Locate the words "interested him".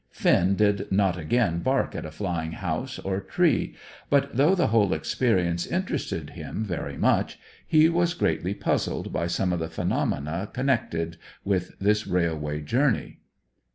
5.67-6.63